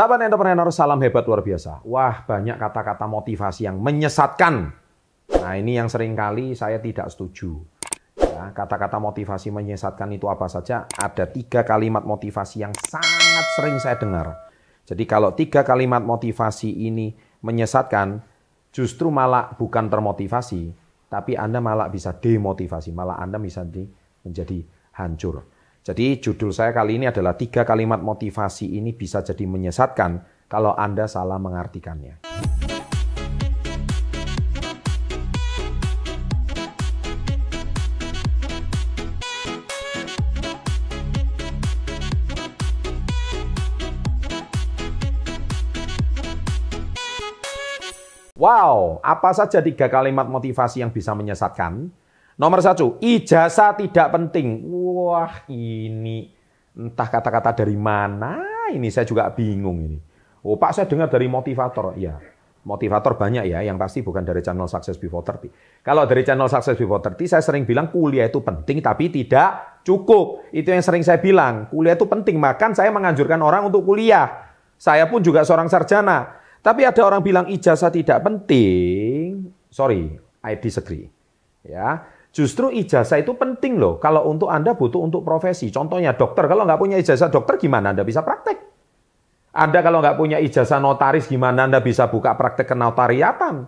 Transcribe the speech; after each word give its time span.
Sahabat 0.00 0.24
entrepreneur, 0.24 0.64
salam 0.72 0.96
hebat 1.04 1.28
luar 1.28 1.44
biasa. 1.44 1.84
Wah, 1.84 2.24
banyak 2.24 2.56
kata-kata 2.56 3.04
motivasi 3.04 3.68
yang 3.68 3.84
menyesatkan. 3.84 4.72
Nah, 5.28 5.52
ini 5.60 5.76
yang 5.76 5.92
sering 5.92 6.16
kali 6.16 6.56
saya 6.56 6.80
tidak 6.80 7.12
setuju. 7.12 7.60
Ya, 8.16 8.48
kata-kata 8.56 8.96
motivasi 8.96 9.52
menyesatkan 9.52 10.08
itu 10.16 10.24
apa 10.32 10.48
saja? 10.48 10.88
Ada 10.88 11.28
tiga 11.28 11.68
kalimat 11.68 12.00
motivasi 12.00 12.64
yang 12.64 12.72
sangat 12.80 13.44
sering 13.60 13.76
saya 13.76 14.00
dengar. 14.00 14.40
Jadi 14.88 15.04
kalau 15.04 15.36
tiga 15.36 15.68
kalimat 15.68 16.00
motivasi 16.00 16.80
ini 16.80 17.12
menyesatkan, 17.44 18.24
justru 18.72 19.12
malah 19.12 19.52
bukan 19.52 19.92
termotivasi, 19.92 20.72
tapi 21.12 21.36
Anda 21.36 21.60
malah 21.60 21.92
bisa 21.92 22.16
demotivasi, 22.16 22.88
malah 22.96 23.20
Anda 23.20 23.36
bisa 23.36 23.68
menjadi 24.24 24.64
hancur. 24.96 25.44
Jadi 25.80 26.20
judul 26.20 26.52
saya 26.52 26.76
kali 26.76 27.00
ini 27.00 27.08
adalah 27.08 27.40
tiga 27.40 27.64
kalimat 27.64 28.04
motivasi 28.04 28.76
ini 28.76 28.92
bisa 28.92 29.24
jadi 29.24 29.48
menyesatkan 29.48 30.20
kalau 30.44 30.76
Anda 30.76 31.08
salah 31.08 31.40
mengartikannya. 31.40 32.20
Wow, 48.36 49.00
apa 49.00 49.32
saja 49.32 49.64
tiga 49.64 49.88
kalimat 49.88 50.28
motivasi 50.28 50.84
yang 50.84 50.92
bisa 50.92 51.16
menyesatkan? 51.16 51.88
Nomor 52.40 52.64
satu, 52.64 52.96
ijazah 53.04 53.76
tidak 53.76 54.08
penting. 54.16 54.64
Wah, 54.64 55.44
ini 55.52 56.32
entah 56.72 57.04
kata-kata 57.12 57.52
dari 57.52 57.76
mana 57.76 58.40
ini 58.72 58.88
saya 58.88 59.04
juga 59.04 59.28
bingung 59.28 59.76
ini. 59.84 60.00
Oh 60.40 60.56
Pak, 60.56 60.72
saya 60.72 60.86
dengar 60.88 61.12
dari 61.12 61.28
motivator. 61.28 61.92
Ya, 62.00 62.16
motivator 62.64 63.20
banyak 63.20 63.44
ya, 63.44 63.60
yang 63.60 63.76
pasti 63.76 64.00
bukan 64.00 64.24
dari 64.24 64.40
channel 64.40 64.64
Success 64.64 64.96
Before 64.96 65.20
30. 65.20 65.84
Kalau 65.84 66.08
dari 66.08 66.24
channel 66.24 66.48
Success 66.48 66.80
Before 66.80 67.04
30, 67.04 67.28
saya 67.28 67.44
sering 67.44 67.68
bilang 67.68 67.92
kuliah 67.92 68.24
itu 68.24 68.40
penting, 68.40 68.80
tapi 68.80 69.12
tidak 69.12 69.84
cukup. 69.84 70.48
Itu 70.48 70.72
yang 70.72 70.80
sering 70.80 71.04
saya 71.04 71.20
bilang, 71.20 71.68
kuliah 71.68 71.92
itu 71.92 72.08
penting. 72.08 72.40
Makan 72.40 72.72
saya 72.72 72.88
menganjurkan 72.88 73.36
orang 73.44 73.68
untuk 73.68 73.84
kuliah. 73.84 74.48
Saya 74.80 75.04
pun 75.12 75.20
juga 75.20 75.44
seorang 75.44 75.68
sarjana. 75.68 76.40
Tapi 76.64 76.88
ada 76.88 77.04
orang 77.04 77.20
bilang 77.20 77.44
ijazah 77.52 77.92
tidak 77.92 78.24
penting. 78.24 79.52
Sorry, 79.68 80.16
I 80.40 80.56
disagree. 80.56 81.04
Ya, 81.60 82.08
Justru 82.30 82.70
ijazah 82.70 83.18
itu 83.18 83.34
penting 83.34 83.78
loh. 83.82 83.98
Kalau 83.98 84.30
untuk 84.30 84.50
Anda 84.50 84.78
butuh 84.78 85.02
untuk 85.02 85.26
profesi. 85.26 85.68
Contohnya 85.74 86.14
dokter. 86.14 86.46
Kalau 86.46 86.62
nggak 86.62 86.78
punya 86.78 86.96
ijazah 86.98 87.26
dokter 87.26 87.58
gimana 87.58 87.90
Anda 87.90 88.06
bisa 88.06 88.22
praktek? 88.22 88.70
Anda 89.50 89.82
kalau 89.82 89.98
nggak 89.98 90.14
punya 90.14 90.38
ijazah 90.38 90.78
notaris 90.78 91.26
gimana 91.26 91.66
Anda 91.66 91.82
bisa 91.82 92.06
buka 92.06 92.38
praktek 92.38 92.70
kenotariatan? 92.70 93.66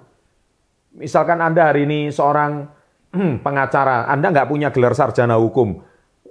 Misalkan 0.94 1.42
Anda 1.42 1.74
hari 1.74 1.88
ini 1.88 2.14
seorang 2.14 2.68
pengacara, 3.46 4.06
Anda 4.06 4.30
nggak 4.30 4.48
punya 4.48 4.68
gelar 4.70 4.94
sarjana 4.94 5.40
hukum, 5.40 5.80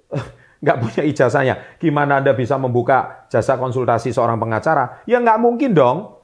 nggak 0.63 0.77
punya 0.79 1.01
ijazahnya, 1.03 1.77
gimana 1.81 2.21
Anda 2.23 2.31
bisa 2.37 2.55
membuka 2.55 3.27
jasa 3.27 3.57
konsultasi 3.57 4.13
seorang 4.13 4.37
pengacara? 4.37 5.03
Ya 5.09 5.19
nggak 5.19 5.39
mungkin 5.41 5.73
dong. 5.73 6.20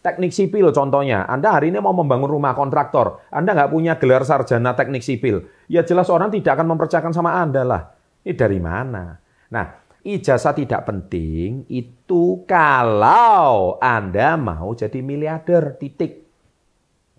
Teknik 0.00 0.34
sipil 0.34 0.74
contohnya, 0.74 1.28
Anda 1.28 1.54
hari 1.54 1.70
ini 1.70 1.78
mau 1.78 1.94
membangun 1.94 2.28
rumah 2.28 2.56
kontraktor, 2.56 3.24
Anda 3.30 3.54
nggak 3.54 3.70
punya 3.70 3.92
gelar 3.96 4.26
sarjana 4.26 4.74
teknik 4.74 5.06
sipil, 5.06 5.46
ya 5.70 5.86
jelas 5.86 6.10
orang 6.10 6.28
tidak 6.34 6.58
akan 6.58 6.74
mempercayakan 6.74 7.12
sama 7.14 7.38
Anda 7.38 7.62
lah. 7.62 7.82
Ini 8.24 8.34
dari 8.34 8.58
mana? 8.60 9.16
Nah, 9.52 9.66
ijazah 10.04 10.52
tidak 10.52 10.84
penting 10.84 11.64
itu 11.72 12.44
kalau 12.44 13.80
Anda 13.80 14.36
mau 14.36 14.76
jadi 14.76 15.00
miliarder, 15.00 15.80
titik. 15.80 16.26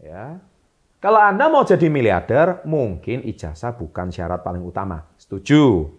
Ya. 0.01 0.38
Kalau 1.01 1.21
Anda 1.21 1.50
mau 1.50 1.66
jadi 1.66 1.89
miliarder, 1.89 2.66
mungkin 2.66 3.25
ijazah 3.25 3.77
bukan 3.77 4.09
syarat 4.09 4.41
paling 4.41 4.61
utama. 4.66 5.05
Setuju? 5.17 5.89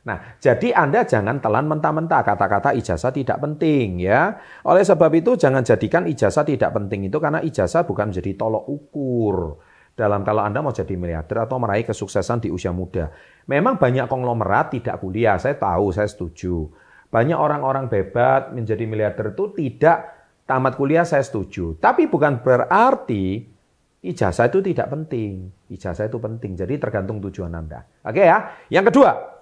Nah, 0.00 0.40
jadi 0.40 0.72
Anda 0.72 1.04
jangan 1.04 1.44
telan 1.44 1.68
mentah-mentah 1.68 2.24
kata-kata 2.24 2.72
ijazah 2.72 3.12
tidak 3.12 3.36
penting 3.36 4.00
ya. 4.00 4.40
Oleh 4.64 4.80
sebab 4.80 5.12
itu 5.12 5.36
jangan 5.36 5.60
jadikan 5.60 6.08
ijazah 6.08 6.40
tidak 6.48 6.72
penting 6.72 7.12
itu 7.12 7.20
karena 7.20 7.44
ijazah 7.44 7.84
bukan 7.84 8.08
menjadi 8.08 8.32
tolok 8.32 8.64
ukur 8.64 9.60
dalam 9.92 10.24
kalau 10.24 10.40
Anda 10.40 10.64
mau 10.64 10.72
jadi 10.72 10.96
miliarder 10.96 11.44
atau 11.44 11.60
meraih 11.60 11.84
kesuksesan 11.84 12.40
di 12.40 12.48
usia 12.48 12.72
muda. 12.72 13.12
Memang 13.44 13.76
banyak 13.76 14.08
konglomerat 14.08 14.72
tidak 14.72 15.04
kuliah, 15.04 15.36
saya 15.36 15.60
tahu, 15.60 15.92
saya 15.92 16.08
setuju. 16.08 16.72
Banyak 17.12 17.36
orang-orang 17.36 17.92
bebat 17.92 18.56
menjadi 18.56 18.88
miliarder 18.88 19.36
itu 19.36 19.52
tidak 19.52 20.16
tamat 20.48 20.80
kuliah, 20.80 21.04
saya 21.04 21.20
setuju. 21.20 21.76
Tapi 21.76 22.08
bukan 22.08 22.40
berarti 22.40 23.44
ijazah 24.00 24.48
itu 24.48 24.64
tidak 24.64 24.88
penting. 24.88 25.52
Ijazah 25.68 26.08
itu 26.08 26.16
penting, 26.16 26.56
jadi 26.56 26.80
tergantung 26.80 27.20
tujuan 27.20 27.52
Anda. 27.52 27.84
Oke 28.00 28.24
ya. 28.24 28.56
Yang 28.72 28.94
kedua, 28.94 29.39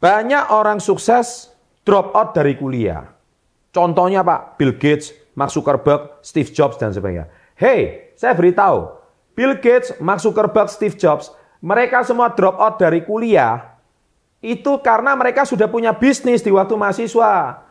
banyak 0.00 0.52
orang 0.52 0.78
sukses 0.82 1.52
drop 1.86 2.12
out 2.12 2.36
dari 2.36 2.58
kuliah. 2.58 3.08
Contohnya 3.72 4.24
Pak, 4.24 4.56
Bill 4.56 4.76
Gates, 4.76 5.12
Mark 5.36 5.52
Zuckerberg, 5.52 6.20
Steve 6.24 6.48
Jobs, 6.48 6.80
dan 6.80 6.96
sebagainya. 6.96 7.28
Hey, 7.56 8.12
saya 8.16 8.32
beritahu, 8.32 8.96
Bill 9.36 9.60
Gates, 9.60 9.96
Mark 10.00 10.24
Zuckerberg, 10.24 10.72
Steve 10.72 10.96
Jobs, 10.96 11.28
mereka 11.60 12.00
semua 12.04 12.32
drop 12.32 12.56
out 12.56 12.80
dari 12.80 13.04
kuliah 13.04 13.76
itu 14.46 14.78
karena 14.78 15.18
mereka 15.18 15.42
sudah 15.42 15.66
punya 15.66 15.90
bisnis 15.90 16.38
di 16.38 16.54
waktu 16.54 16.78
mahasiswa. 16.78 17.66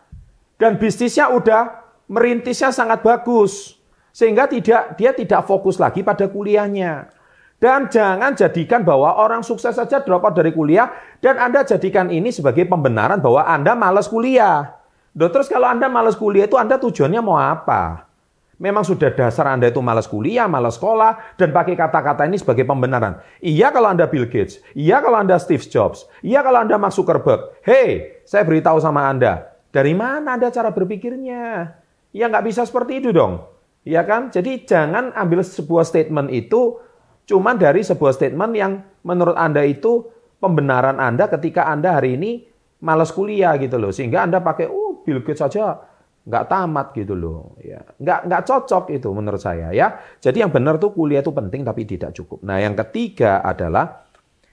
Dan 0.60 0.76
bisnisnya 0.76 1.32
udah 1.32 1.88
merintisnya 2.12 2.76
sangat 2.76 3.00
bagus. 3.00 3.80
Sehingga 4.12 4.48
tidak 4.52 5.00
dia 5.00 5.16
tidak 5.16 5.48
fokus 5.48 5.80
lagi 5.80 6.04
pada 6.04 6.28
kuliahnya. 6.28 7.15
Dan 7.56 7.88
jangan 7.88 8.36
jadikan 8.36 8.84
bahwa 8.84 9.16
orang 9.16 9.40
sukses 9.40 9.80
saja 9.80 10.04
drop 10.04 10.28
out 10.28 10.36
dari 10.36 10.52
kuliah 10.52 10.92
dan 11.24 11.40
Anda 11.40 11.64
jadikan 11.64 12.12
ini 12.12 12.30
sebagai 12.30 12.68
pembenaran 12.68 13.24
bahwa 13.24 13.48
Anda 13.48 13.74
malas 13.74 14.12
kuliah. 14.12 14.76
Duh, 15.16 15.32
terus 15.32 15.48
kalau 15.48 15.72
Anda 15.72 15.88
malas 15.88 16.20
kuliah 16.20 16.52
itu 16.52 16.60
Anda 16.60 16.76
tujuannya 16.76 17.24
mau 17.24 17.40
apa? 17.40 18.12
Memang 18.56 18.88
sudah 18.88 19.12
dasar 19.12 19.52
Anda 19.52 19.68
itu 19.68 19.84
malas 19.84 20.08
kuliah, 20.08 20.48
malas 20.48 20.80
sekolah, 20.80 21.36
dan 21.36 21.52
pakai 21.52 21.76
kata-kata 21.76 22.24
ini 22.24 22.40
sebagai 22.40 22.64
pembenaran. 22.64 23.20
Iya 23.44 23.68
kalau 23.72 23.92
Anda 23.92 24.08
Bill 24.08 24.32
Gates, 24.32 24.64
iya 24.72 25.04
kalau 25.04 25.20
Anda 25.20 25.36
Steve 25.36 25.64
Jobs, 25.68 26.08
iya 26.24 26.40
kalau 26.40 26.64
Anda 26.64 26.80
Mark 26.80 26.96
Zuckerberg. 26.96 27.52
Hei, 27.68 28.24
saya 28.24 28.48
beritahu 28.48 28.80
sama 28.80 29.12
Anda, 29.12 29.52
dari 29.76 29.92
mana 29.92 30.40
Anda 30.40 30.48
cara 30.56 30.72
berpikirnya? 30.72 31.68
Ya 32.16 32.32
nggak 32.32 32.48
bisa 32.48 32.64
seperti 32.64 33.04
itu 33.04 33.12
dong. 33.12 33.44
Iya 33.84 34.08
kan? 34.08 34.32
Jadi 34.32 34.64
jangan 34.64 35.12
ambil 35.12 35.44
sebuah 35.44 35.84
statement 35.84 36.32
itu 36.32 36.80
Cuma 37.26 37.58
dari 37.58 37.82
sebuah 37.82 38.14
statement 38.14 38.54
yang 38.54 38.72
menurut 39.02 39.34
Anda 39.34 39.66
itu 39.66 40.06
pembenaran 40.38 41.02
Anda 41.02 41.26
ketika 41.26 41.66
Anda 41.66 41.98
hari 41.98 42.18
ini 42.22 42.46
malas 42.86 43.10
kuliah 43.10 43.58
gitu 43.58 43.82
loh. 43.82 43.90
Sehingga 43.90 44.22
Anda 44.26 44.46
pakai, 44.46 44.70
oh 44.70 45.02
Bill 45.02 45.26
Gates 45.26 45.42
saja 45.42 45.82
nggak 46.26 46.46
tamat 46.50 46.88
gitu 46.98 47.14
loh. 47.14 47.58
Ya, 47.62 47.86
nggak, 48.02 48.20
nggak 48.30 48.42
cocok 48.46 48.94
itu 48.94 49.10
menurut 49.14 49.42
saya 49.42 49.70
ya. 49.74 50.02
Jadi 50.18 50.42
yang 50.42 50.50
benar 50.54 50.82
tuh 50.82 50.94
kuliah 50.94 51.22
itu 51.22 51.34
penting 51.34 51.62
tapi 51.62 51.86
tidak 51.86 52.18
cukup. 52.18 52.42
Nah 52.42 52.58
yang 52.62 52.74
ketiga 52.74 53.46
adalah 53.46 54.06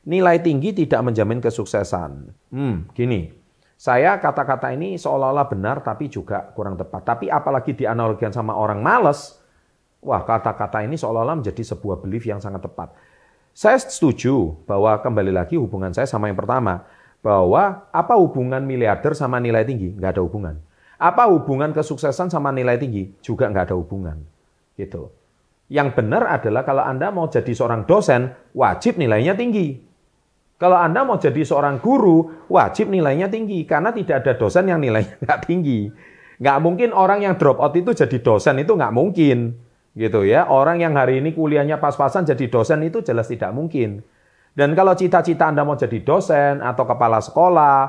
nilai 0.04 0.40
tinggi 0.44 0.76
tidak 0.76 1.00
menjamin 1.00 1.40
kesuksesan. 1.40 2.10
Hmm, 2.52 2.88
gini. 2.92 3.32
Saya 3.82 4.14
kata-kata 4.22 4.70
ini 4.70 4.94
seolah-olah 4.94 5.46
benar 5.50 5.82
tapi 5.82 6.06
juga 6.06 6.54
kurang 6.54 6.78
tepat. 6.78 7.02
Tapi 7.02 7.26
apalagi 7.26 7.74
dianalogikan 7.74 8.30
sama 8.30 8.54
orang 8.54 8.78
males, 8.78 9.41
Wah, 10.02 10.26
kata-kata 10.26 10.82
ini 10.82 10.98
seolah-olah 10.98 11.38
menjadi 11.38 11.62
sebuah 11.62 12.02
belief 12.02 12.26
yang 12.26 12.42
sangat 12.42 12.66
tepat. 12.66 12.90
Saya 13.54 13.78
setuju 13.78 14.58
bahwa 14.66 14.98
kembali 14.98 15.30
lagi 15.30 15.54
hubungan 15.54 15.94
saya 15.94 16.10
sama 16.10 16.26
yang 16.26 16.34
pertama. 16.34 16.82
Bahwa 17.22 17.86
apa 17.94 18.18
hubungan 18.18 18.58
miliarder 18.66 19.14
sama 19.14 19.38
nilai 19.38 19.62
tinggi? 19.62 19.94
Nggak 19.94 20.18
ada 20.18 20.22
hubungan. 20.26 20.58
Apa 20.98 21.30
hubungan 21.30 21.70
kesuksesan 21.70 22.34
sama 22.34 22.50
nilai 22.50 22.82
tinggi? 22.82 23.14
Juga 23.22 23.46
nggak 23.46 23.70
ada 23.70 23.76
hubungan. 23.78 24.18
Gitu. 24.74 25.06
Yang 25.70 25.94
benar 25.94 26.26
adalah 26.26 26.66
kalau 26.66 26.82
Anda 26.82 27.14
mau 27.14 27.30
jadi 27.30 27.54
seorang 27.54 27.86
dosen, 27.86 28.34
wajib 28.58 28.98
nilainya 28.98 29.38
tinggi. 29.38 29.78
Kalau 30.58 30.82
Anda 30.82 31.06
mau 31.06 31.14
jadi 31.14 31.46
seorang 31.46 31.78
guru, 31.78 32.50
wajib 32.50 32.90
nilainya 32.90 33.30
tinggi. 33.30 33.62
Karena 33.62 33.94
tidak 33.94 34.26
ada 34.26 34.34
dosen 34.34 34.66
yang 34.66 34.82
nilainya 34.82 35.14
nggak 35.22 35.40
tinggi. 35.46 35.94
Nggak 36.42 36.58
mungkin 36.58 36.90
orang 36.90 37.22
yang 37.22 37.38
drop 37.38 37.62
out 37.62 37.78
itu 37.78 37.94
jadi 37.94 38.18
dosen, 38.18 38.58
itu 38.58 38.74
nggak 38.74 38.90
mungkin 38.90 39.70
gitu 39.96 40.24
ya. 40.24 40.48
Orang 40.48 40.80
yang 40.80 40.96
hari 40.96 41.20
ini 41.20 41.32
kuliahnya 41.36 41.78
pas-pasan 41.78 42.24
jadi 42.28 42.48
dosen 42.48 42.84
itu 42.84 43.00
jelas 43.04 43.28
tidak 43.28 43.52
mungkin. 43.52 44.04
Dan 44.52 44.76
kalau 44.76 44.92
cita-cita 44.92 45.48
Anda 45.48 45.64
mau 45.64 45.80
jadi 45.80 45.98
dosen 46.04 46.60
atau 46.60 46.84
kepala 46.84 47.24
sekolah, 47.24 47.88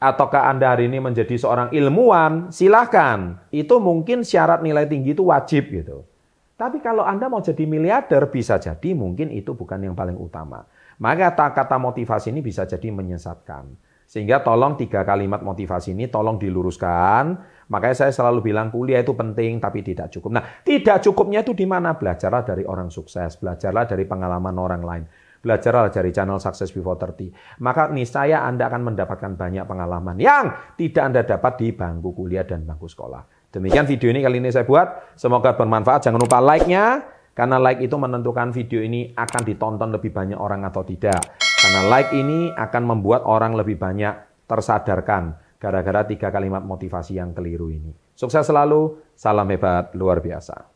ataukah 0.00 0.48
Anda 0.48 0.72
hari 0.72 0.88
ini 0.88 1.00
menjadi 1.04 1.36
seorang 1.36 1.68
ilmuwan, 1.72 2.48
silahkan. 2.48 3.44
Itu 3.52 3.80
mungkin 3.80 4.24
syarat 4.24 4.64
nilai 4.64 4.88
tinggi 4.88 5.12
itu 5.12 5.28
wajib 5.28 5.68
gitu. 5.68 6.08
Tapi 6.56 6.80
kalau 6.80 7.04
Anda 7.04 7.28
mau 7.28 7.44
jadi 7.44 7.68
miliarder, 7.68 8.32
bisa 8.32 8.56
jadi 8.56 8.96
mungkin 8.96 9.28
itu 9.28 9.52
bukan 9.52 9.76
yang 9.84 9.92
paling 9.92 10.16
utama. 10.16 10.64
Maka 10.96 11.36
kata 11.52 11.76
motivasi 11.76 12.32
ini 12.32 12.40
bisa 12.40 12.64
jadi 12.64 12.88
menyesatkan. 12.88 13.68
Sehingga 14.08 14.40
tolong 14.40 14.80
tiga 14.80 15.04
kalimat 15.04 15.44
motivasi 15.44 15.92
ini 15.92 16.08
tolong 16.08 16.40
diluruskan. 16.40 17.36
Makanya 17.66 18.06
saya 18.06 18.12
selalu 18.14 18.52
bilang 18.52 18.70
kuliah 18.70 19.02
itu 19.02 19.10
penting 19.10 19.58
tapi 19.58 19.82
tidak 19.82 20.14
cukup. 20.14 20.38
Nah, 20.38 20.44
tidak 20.62 21.02
cukupnya 21.02 21.42
itu 21.42 21.50
di 21.50 21.66
mana? 21.66 21.98
Belajarlah 21.98 22.46
dari 22.46 22.62
orang 22.62 22.94
sukses, 22.94 23.34
belajarlah 23.42 23.90
dari 23.90 24.06
pengalaman 24.06 24.54
orang 24.54 24.82
lain. 24.86 25.04
Belajarlah 25.42 25.90
dari 25.90 26.10
channel 26.10 26.38
Success 26.42 26.70
Before 26.74 26.98
30. 26.98 27.62
Maka 27.62 27.90
niscaya 27.90 28.46
Anda 28.46 28.66
akan 28.66 28.94
mendapatkan 28.94 29.38
banyak 29.38 29.66
pengalaman 29.66 30.18
yang 30.18 30.74
tidak 30.74 31.02
Anda 31.06 31.22
dapat 31.22 31.52
di 31.62 31.70
bangku 31.70 32.14
kuliah 32.14 32.42
dan 32.42 32.66
bangku 32.66 32.86
sekolah. 32.90 33.50
Demikian 33.54 33.86
video 33.86 34.10
ini 34.10 34.26
kali 34.26 34.42
ini 34.42 34.50
saya 34.50 34.66
buat. 34.66 35.14
Semoga 35.14 35.54
bermanfaat. 35.54 36.02
Jangan 36.02 36.18
lupa 36.18 36.42
like-nya. 36.42 37.14
Karena 37.36 37.60
like 37.60 37.84
itu 37.84 37.92
menentukan 38.00 38.48
video 38.48 38.80
ini 38.80 39.12
akan 39.12 39.42
ditonton 39.44 39.92
lebih 39.92 40.08
banyak 40.08 40.40
orang 40.40 40.64
atau 40.64 40.80
tidak. 40.88 41.20
Karena 41.36 41.84
like 41.84 42.10
ini 42.16 42.48
akan 42.48 42.82
membuat 42.96 43.28
orang 43.28 43.52
lebih 43.52 43.76
banyak 43.76 44.16
tersadarkan 44.48 45.45
gara-gara 45.56 46.04
tiga 46.04 46.28
kalimat 46.28 46.60
motivasi 46.62 47.16
yang 47.16 47.32
keliru 47.32 47.72
ini. 47.72 47.92
Sukses 48.16 48.44
selalu, 48.44 49.00
salam 49.16 49.48
hebat 49.48 49.92
luar 49.96 50.20
biasa. 50.20 50.75